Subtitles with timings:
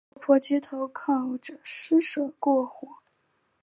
[0.15, 2.87] 落魄街头靠著施舍过活